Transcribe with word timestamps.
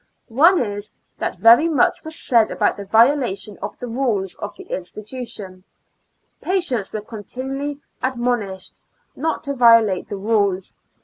One 0.29 0.57
is, 0.59 0.91
that 1.19 1.35
very 1.35 1.69
much 1.69 2.03
was 2.03 2.15
said 2.19 2.49
about 2.49 2.75
the 2.75 2.85
violation 2.85 3.59
of 3.61 3.77
the 3.77 3.85
rules 3.85 4.33
of 4.37 4.55
the 4.57 4.63
institution; 4.63 5.63
patients 6.41 6.91
were 6.91 7.01
continually 7.01 7.81
admonished 8.01 8.81
not 9.15 9.43
to 9.43 9.53
violate 9.53 10.09
the 10.09 10.17
rules. 10.17 10.73